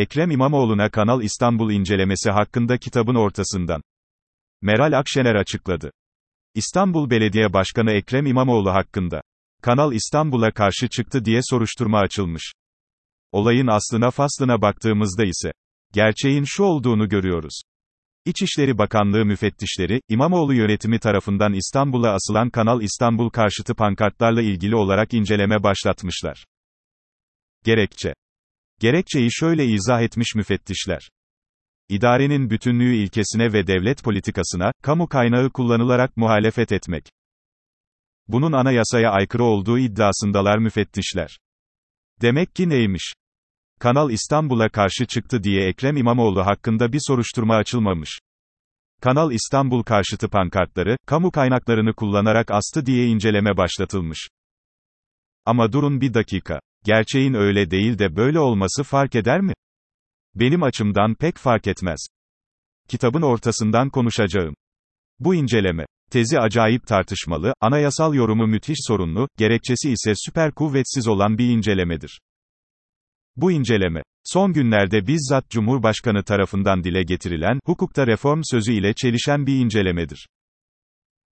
Ekrem 0.00 0.30
İmamoğlu'na 0.30 0.90
Kanal 0.90 1.22
İstanbul 1.22 1.70
incelemesi 1.72 2.30
hakkında 2.30 2.78
kitabın 2.78 3.14
ortasından. 3.14 3.82
Meral 4.62 4.92
Akşener 4.98 5.34
açıkladı. 5.34 5.90
İstanbul 6.54 7.10
Belediye 7.10 7.52
Başkanı 7.52 7.90
Ekrem 7.90 8.26
İmamoğlu 8.26 8.70
hakkında. 8.70 9.20
Kanal 9.62 9.92
İstanbul'a 9.92 10.50
karşı 10.50 10.88
çıktı 10.88 11.24
diye 11.24 11.40
soruşturma 11.42 11.98
açılmış. 11.98 12.52
Olayın 13.32 13.66
aslına 13.66 14.10
faslına 14.10 14.62
baktığımızda 14.62 15.24
ise, 15.24 15.52
gerçeğin 15.92 16.44
şu 16.46 16.62
olduğunu 16.62 17.08
görüyoruz. 17.08 17.62
İçişleri 18.24 18.78
Bakanlığı 18.78 19.24
müfettişleri, 19.24 20.00
İmamoğlu 20.08 20.54
yönetimi 20.54 20.98
tarafından 20.98 21.52
İstanbul'a 21.52 22.10
asılan 22.14 22.50
Kanal 22.50 22.82
İstanbul 22.82 23.30
karşıtı 23.30 23.74
pankartlarla 23.74 24.42
ilgili 24.42 24.76
olarak 24.76 25.14
inceleme 25.14 25.62
başlatmışlar. 25.62 26.44
Gerekçe 27.64 28.14
Gerekçeyi 28.80 29.28
şöyle 29.32 29.66
izah 29.66 30.02
etmiş 30.02 30.34
müfettişler. 30.34 31.10
İdarenin 31.88 32.50
bütünlüğü 32.50 32.94
ilkesine 32.94 33.52
ve 33.52 33.66
devlet 33.66 34.04
politikasına, 34.04 34.72
kamu 34.82 35.08
kaynağı 35.08 35.50
kullanılarak 35.50 36.16
muhalefet 36.16 36.72
etmek. 36.72 37.04
Bunun 38.28 38.52
anayasaya 38.52 39.10
aykırı 39.10 39.44
olduğu 39.44 39.78
iddiasındalar 39.78 40.58
müfettişler. 40.58 41.38
Demek 42.20 42.54
ki 42.54 42.68
neymiş? 42.68 43.12
Kanal 43.80 44.10
İstanbul'a 44.10 44.68
karşı 44.68 45.06
çıktı 45.06 45.42
diye 45.42 45.68
Ekrem 45.68 45.96
İmamoğlu 45.96 46.46
hakkında 46.46 46.92
bir 46.92 47.00
soruşturma 47.06 47.56
açılmamış. 47.56 48.20
Kanal 49.00 49.32
İstanbul 49.32 49.82
karşıtı 49.82 50.28
pankartları, 50.28 50.96
kamu 51.06 51.30
kaynaklarını 51.30 51.94
kullanarak 51.94 52.50
astı 52.50 52.86
diye 52.86 53.06
inceleme 53.06 53.56
başlatılmış. 53.56 54.28
Ama 55.44 55.72
durun 55.72 56.00
bir 56.00 56.14
dakika. 56.14 56.60
Gerçeğin 56.84 57.34
öyle 57.34 57.70
değil 57.70 57.98
de 57.98 58.16
böyle 58.16 58.38
olması 58.38 58.82
fark 58.82 59.14
eder 59.14 59.40
mi? 59.40 59.52
Benim 60.34 60.62
açımdan 60.62 61.14
pek 61.14 61.36
fark 61.36 61.66
etmez. 61.66 62.06
Kitabın 62.88 63.22
ortasından 63.22 63.90
konuşacağım. 63.90 64.54
Bu 65.18 65.34
inceleme, 65.34 65.86
tezi 66.10 66.40
acayip 66.40 66.86
tartışmalı, 66.86 67.54
anayasal 67.60 68.14
yorumu 68.14 68.46
müthiş 68.46 68.78
sorunlu, 68.86 69.28
gerekçesi 69.38 69.90
ise 69.90 70.12
süper 70.16 70.52
kuvvetsiz 70.52 71.08
olan 71.08 71.38
bir 71.38 71.48
incelemedir. 71.48 72.20
Bu 73.36 73.52
inceleme, 73.52 74.02
son 74.24 74.52
günlerde 74.52 75.06
bizzat 75.06 75.50
Cumhurbaşkanı 75.50 76.24
tarafından 76.24 76.84
dile 76.84 77.02
getirilen, 77.02 77.60
hukukta 77.64 78.06
reform 78.06 78.40
sözü 78.44 78.72
ile 78.72 78.94
çelişen 78.94 79.46
bir 79.46 79.56
incelemedir. 79.56 80.28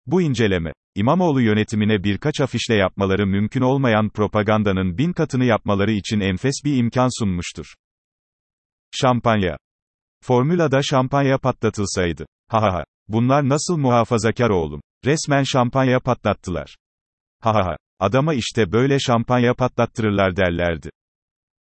Bu 0.06 0.22
inceleme, 0.22 0.74
İmamoğlu 0.96 1.42
yönetimine 1.42 2.04
birkaç 2.04 2.42
afişle 2.42 2.76
yapmaları 2.76 3.28
mümkün 3.28 3.62
olmayan 3.62 4.10
propagandanın 4.10 4.98
bin 4.98 5.14
katını 5.14 5.46
yapmaları 5.46 5.92
için 5.92 6.20
enfes 6.20 6.56
bir 6.66 6.78
imkan 6.78 7.20
sunmuştur. 7.20 7.66
Şampanya. 8.92 9.58
Formülada 10.24 10.84
şampanya 10.84 11.38
patlatılsaydı. 11.38 12.26
Ha 12.48 12.62
ha 12.62 12.74
ha. 12.74 12.84
Bunlar 13.08 13.50
nasıl 13.50 13.78
muhafazakar 13.78 14.50
oğlum. 14.50 14.82
Resmen 15.06 15.44
şampanya 15.44 16.00
patlattılar. 16.00 16.76
Ha 17.40 17.54
ha 17.54 17.66
ha. 17.66 17.78
Adama 18.00 18.34
işte 18.34 18.72
böyle 18.72 19.00
şampanya 19.00 19.54
patlattırırlar 19.54 20.36
derlerdi. 20.36 20.90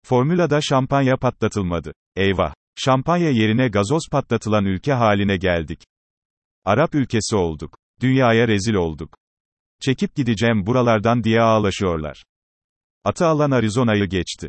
Formülada 0.06 0.60
şampanya 0.60 1.16
patlatılmadı. 1.16 1.92
Eyvah. 2.16 2.54
Şampanya 2.76 3.30
yerine 3.30 3.68
gazoz 3.68 4.02
patlatılan 4.12 4.64
ülke 4.64 4.92
haline 4.92 5.36
geldik. 5.36 5.84
Arap 6.64 6.94
ülkesi 6.94 7.36
olduk. 7.36 7.76
Dünyaya 8.00 8.48
rezil 8.48 8.74
olduk. 8.74 9.16
Çekip 9.80 10.14
gideceğim 10.14 10.66
buralardan 10.66 11.24
diye 11.24 11.40
ağlaşıyorlar. 11.40 12.24
Atı 13.04 13.26
alan 13.26 13.50
Arizona'yı 13.50 14.08
geçti. 14.08 14.48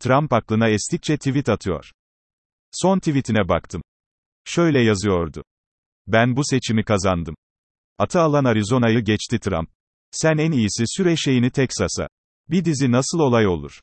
Trump 0.00 0.32
aklına 0.32 0.68
estikçe 0.68 1.16
tweet 1.16 1.48
atıyor. 1.48 1.92
Son 2.72 2.98
tweetine 2.98 3.48
baktım. 3.48 3.82
Şöyle 4.44 4.80
yazıyordu. 4.80 5.44
Ben 6.06 6.36
bu 6.36 6.40
seçimi 6.44 6.84
kazandım. 6.84 7.34
Atı 7.98 8.20
alan 8.20 8.44
Arizona'yı 8.44 9.00
geçti 9.00 9.38
Trump. 9.38 9.70
Sen 10.10 10.38
en 10.38 10.52
iyisi 10.52 10.84
süre 10.86 11.16
şeyini 11.16 11.50
Teksas'a. 11.50 12.08
Bir 12.50 12.64
dizi 12.64 12.92
nasıl 12.92 13.18
olay 13.18 13.46
olur? 13.46 13.80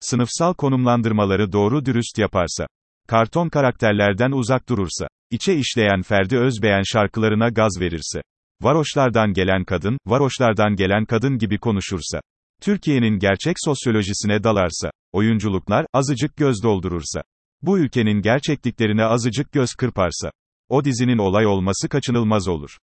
Sınıfsal 0.00 0.54
konumlandırmaları 0.54 1.52
doğru 1.52 1.84
dürüst 1.84 2.18
yaparsa. 2.18 2.66
Karton 3.08 3.48
karakterlerden 3.48 4.30
uzak 4.30 4.68
durursa. 4.68 5.08
içe 5.30 5.54
işleyen 5.54 6.02
Ferdi 6.02 6.38
Özbeğen 6.38 6.82
şarkılarına 6.84 7.48
gaz 7.48 7.80
verirse. 7.80 8.20
Varoşlardan 8.60 9.32
gelen 9.32 9.64
kadın, 9.64 9.98
varoşlardan 10.06 10.76
gelen 10.76 11.04
kadın 11.04 11.38
gibi 11.38 11.58
konuşursa. 11.58 12.20
Türkiye'nin 12.60 13.18
gerçek 13.18 13.56
sosyolojisine 13.58 14.44
dalarsa. 14.44 14.90
Oyunculuklar, 15.12 15.86
azıcık 15.92 16.36
göz 16.36 16.62
doldurursa. 16.62 17.22
Bu 17.62 17.78
ülkenin 17.78 18.22
gerçekliklerine 18.22 19.04
azıcık 19.04 19.52
göz 19.52 19.74
kırparsa. 19.74 20.30
O 20.68 20.84
dizinin 20.84 21.18
olay 21.18 21.46
olması 21.46 21.88
kaçınılmaz 21.88 22.48
olur. 22.48 22.76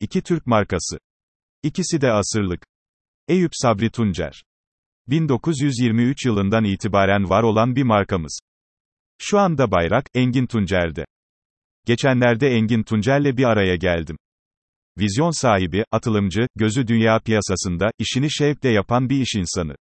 İki 0.00 0.22
Türk 0.22 0.46
markası. 0.46 0.98
İkisi 1.62 2.00
de 2.00 2.12
asırlık. 2.12 2.66
Eyüp 3.28 3.50
Sabri 3.54 3.90
Tuncer. 3.90 4.42
1923 5.06 6.26
yılından 6.26 6.64
itibaren 6.64 7.30
var 7.30 7.42
olan 7.42 7.76
bir 7.76 7.82
markamız. 7.82 8.40
Şu 9.18 9.38
anda 9.38 9.70
bayrak, 9.70 10.04
Engin 10.14 10.46
Tuncer'de. 10.46 11.04
Geçenlerde 11.86 12.48
Engin 12.48 12.82
Tuncer'le 12.82 13.36
bir 13.36 13.44
araya 13.44 13.76
geldim. 13.76 14.16
Vizyon 14.98 15.42
sahibi, 15.42 15.84
atılımcı, 15.92 16.46
gözü 16.56 16.86
dünya 16.86 17.20
piyasasında, 17.20 17.90
işini 17.98 18.32
şevkle 18.32 18.68
yapan 18.68 19.08
bir 19.08 19.20
iş 19.20 19.34
insanı. 19.34 19.74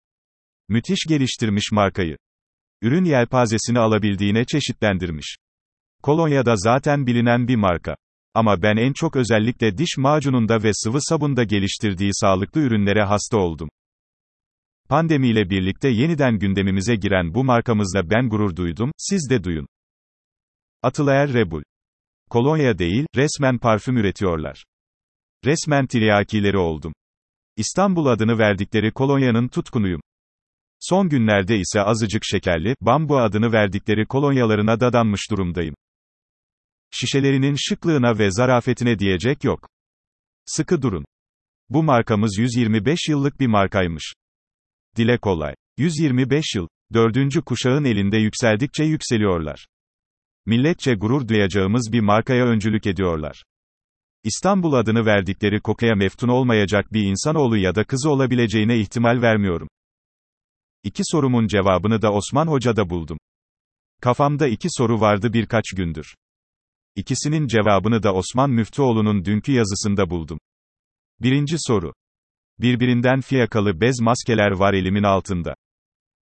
Müthiş 0.69 0.99
geliştirmiş 1.09 1.71
markayı. 1.71 2.17
Ürün 2.81 3.05
yelpazesini 3.05 3.79
alabildiğine 3.79 4.45
çeşitlendirmiş. 4.45 5.35
Kolonya'da 6.03 6.53
zaten 6.55 7.07
bilinen 7.07 7.47
bir 7.47 7.55
marka. 7.55 7.95
Ama 8.33 8.61
ben 8.61 8.77
en 8.77 8.93
çok 8.93 9.15
özellikle 9.15 9.77
diş 9.77 9.97
macununda 9.97 10.63
ve 10.63 10.71
sıvı 10.73 10.97
sabunda 11.01 11.43
geliştirdiği 11.43 12.09
sağlıklı 12.13 12.61
ürünlere 12.61 13.03
hasta 13.03 13.37
oldum. 13.37 13.69
Pandemiyle 14.91 15.49
birlikte 15.49 15.89
yeniden 15.89 16.39
gündemimize 16.39 16.95
giren 16.95 17.33
bu 17.33 17.43
markamızla 17.43 18.09
ben 18.09 18.29
gurur 18.29 18.55
duydum, 18.55 18.91
siz 18.97 19.29
de 19.29 19.43
duyun. 19.43 19.67
Atılaer 20.81 21.33
Rebul. 21.33 21.63
Kolonya 22.29 22.77
değil, 22.77 23.05
resmen 23.15 23.59
parfüm 23.59 23.97
üretiyorlar. 23.97 24.63
Resmen 25.45 25.87
tiryakileri 25.87 26.57
oldum. 26.57 26.93
İstanbul 27.57 28.05
adını 28.05 28.37
verdikleri 28.37 28.91
kolonyanın 28.91 29.47
tutkunuyum. 29.47 30.01
Son 30.79 31.09
günlerde 31.09 31.57
ise 31.57 31.81
azıcık 31.81 32.21
şekerli, 32.25 32.75
bambu 32.81 33.19
adını 33.19 33.51
verdikleri 33.51 34.05
kolonyalarına 34.05 34.79
dadanmış 34.79 35.21
durumdayım. 35.31 35.75
Şişelerinin 36.91 37.55
şıklığına 37.59 38.19
ve 38.19 38.31
zarafetine 38.31 38.99
diyecek 38.99 39.43
yok. 39.43 39.69
Sıkı 40.45 40.81
durun. 40.81 41.05
Bu 41.69 41.83
markamız 41.83 42.37
125 42.37 42.99
yıllık 43.09 43.39
bir 43.39 43.47
markaymış. 43.47 44.13
Dile 44.97 45.17
kolay. 45.17 45.53
125 45.77 46.55
yıl, 46.55 46.67
dördüncü 46.93 47.41
kuşağın 47.41 47.83
elinde 47.83 48.17
yükseldikçe 48.17 48.83
yükseliyorlar. 48.83 49.67
Milletçe 50.45 50.93
gurur 50.93 51.27
duyacağımız 51.27 51.89
bir 51.91 51.99
markaya 51.99 52.45
öncülük 52.45 52.87
ediyorlar. 52.87 53.43
İstanbul 54.23 54.73
adını 54.73 55.05
verdikleri 55.05 55.61
kokuya 55.61 55.95
meftun 55.95 56.27
olmayacak 56.27 56.93
bir 56.93 57.03
insanoğlu 57.03 57.57
ya 57.57 57.75
da 57.75 57.83
kızı 57.83 58.09
olabileceğine 58.09 58.79
ihtimal 58.79 59.21
vermiyorum. 59.21 59.67
İki 60.83 61.01
sorumun 61.05 61.47
cevabını 61.47 62.01
da 62.01 62.13
Osman 62.13 62.47
Hoca'da 62.47 62.89
buldum. 62.89 63.17
Kafamda 64.01 64.47
iki 64.47 64.67
soru 64.71 64.99
vardı 64.99 65.33
birkaç 65.33 65.63
gündür. 65.77 66.15
İkisinin 66.95 67.47
cevabını 67.47 68.03
da 68.03 68.13
Osman 68.13 68.49
Müftüoğlu'nun 68.49 69.25
dünkü 69.25 69.51
yazısında 69.51 70.09
buldum. 70.09 70.39
Birinci 71.19 71.55
soru. 71.59 71.93
Birbirinden 72.61 73.21
fiyakalı 73.21 73.81
bez 73.81 74.01
maskeler 74.01 74.51
var 74.51 74.73
elimin 74.73 75.03
altında. 75.03 75.55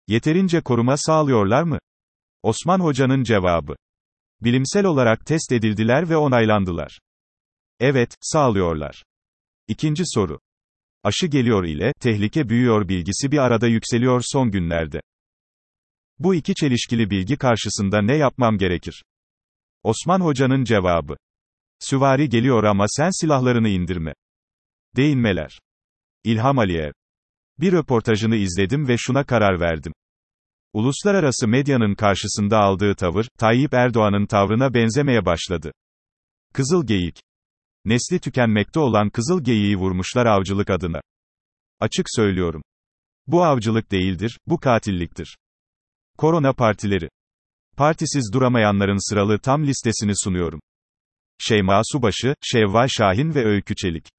Yeterince 0.09 0.61
koruma 0.61 0.97
sağlıyorlar 0.97 1.62
mı? 1.62 1.78
Osman 2.43 2.81
Hoca'nın 2.81 3.22
cevabı. 3.22 3.77
Bilimsel 4.41 4.84
olarak 4.84 5.27
test 5.27 5.53
edildiler 5.53 6.10
ve 6.10 6.16
onaylandılar. 6.16 6.98
Evet, 7.81 8.16
sağlıyorlar. 8.21 9.04
İkinci 9.69 10.03
soru. 10.07 10.41
Aşı 11.03 11.27
geliyor 11.27 11.65
ile, 11.65 11.92
tehlike 12.01 12.48
büyüyor 12.48 12.89
bilgisi 12.89 13.33
bir 13.33 13.39
arada 13.39 13.66
yükseliyor 13.66 14.22
son 14.25 14.51
günlerde. 14.51 15.01
Bu 16.19 16.34
iki 16.34 16.54
çelişkili 16.54 17.10
bilgi 17.10 17.36
karşısında 17.36 18.03
ne 18.03 18.16
yapmam 18.16 18.59
gerekir? 18.59 19.04
Osman 19.83 20.21
Hoca'nın 20.21 20.65
cevabı. 20.65 21.16
Süvari 21.78 22.28
geliyor 22.28 22.65
ama 22.65 22.84
sen 22.89 23.21
silahlarını 23.21 23.69
indirme. 23.69 24.15
Değinmeler. 24.97 25.59
İlham 26.24 26.59
Aliyev. 26.59 26.92
Bir 27.60 27.72
röportajını 27.72 28.36
izledim 28.36 28.88
ve 28.88 28.97
şuna 28.98 29.24
karar 29.24 29.60
verdim. 29.60 29.92
Uluslararası 30.72 31.48
medyanın 31.48 31.94
karşısında 31.94 32.59
aldığı 32.59 32.94
tavır, 32.94 33.28
Tayyip 33.38 33.74
Erdoğan'ın 33.74 34.26
tavrına 34.26 34.74
benzemeye 34.74 35.24
başladı. 35.26 35.72
Kızıl 36.53 36.86
Geyik. 36.86 37.21
Nesli 37.84 38.21
tükenmekte 38.21 38.80
olan 38.80 39.10
kızıl 39.10 39.44
geyiği 39.44 39.76
vurmuşlar 39.76 40.26
avcılık 40.26 40.71
adına. 40.71 41.00
Açık 41.80 42.06
söylüyorum. 42.09 42.62
Bu 43.26 43.44
avcılık 43.44 43.91
değildir, 43.91 44.38
bu 44.47 44.60
katilliktir. 44.60 45.36
Korona 46.18 46.53
partileri. 46.53 47.09
Partisiz 47.76 48.30
duramayanların 48.32 49.10
sıralı 49.10 49.38
tam 49.38 49.66
listesini 49.66 50.12
sunuyorum. 50.24 50.60
Şeyma 51.38 51.80
Subaşı, 51.84 52.34
Şevval 52.42 52.88
Şahin 52.88 53.34
ve 53.34 53.44
Öykü 53.44 53.74
Çelik. 53.76 54.14